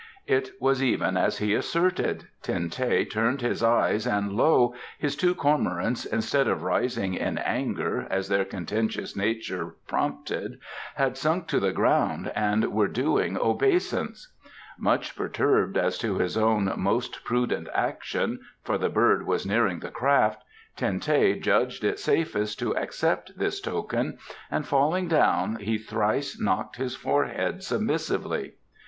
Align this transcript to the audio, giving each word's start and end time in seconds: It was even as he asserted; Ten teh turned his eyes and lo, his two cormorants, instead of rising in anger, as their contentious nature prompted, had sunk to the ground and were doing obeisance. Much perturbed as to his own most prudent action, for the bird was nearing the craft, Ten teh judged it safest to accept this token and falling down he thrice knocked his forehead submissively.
It 0.25 0.53
was 0.59 0.81
even 0.81 1.15
as 1.15 1.37
he 1.37 1.53
asserted; 1.53 2.27
Ten 2.41 2.71
teh 2.71 3.03
turned 3.05 3.41
his 3.41 3.61
eyes 3.61 4.07
and 4.07 4.33
lo, 4.33 4.73
his 4.97 5.15
two 5.15 5.35
cormorants, 5.35 6.05
instead 6.07 6.47
of 6.47 6.63
rising 6.63 7.13
in 7.13 7.37
anger, 7.37 8.07
as 8.09 8.27
their 8.27 8.43
contentious 8.43 9.15
nature 9.15 9.75
prompted, 9.87 10.57
had 10.95 11.17
sunk 11.17 11.45
to 11.49 11.59
the 11.59 11.71
ground 11.71 12.31
and 12.35 12.71
were 12.73 12.87
doing 12.87 13.37
obeisance. 13.37 14.33
Much 14.75 15.15
perturbed 15.15 15.77
as 15.77 15.99
to 15.99 16.15
his 16.17 16.35
own 16.35 16.73
most 16.77 17.23
prudent 17.23 17.67
action, 17.71 18.39
for 18.63 18.79
the 18.79 18.89
bird 18.89 19.27
was 19.27 19.45
nearing 19.45 19.81
the 19.81 19.91
craft, 19.91 20.41
Ten 20.75 20.99
teh 20.99 21.37
judged 21.37 21.83
it 21.83 21.99
safest 21.99 22.57
to 22.57 22.75
accept 22.75 23.37
this 23.37 23.61
token 23.61 24.17
and 24.49 24.65
falling 24.65 25.07
down 25.07 25.57
he 25.57 25.77
thrice 25.77 26.41
knocked 26.41 26.77
his 26.77 26.95
forehead 26.95 27.61
submissively. 27.63 28.53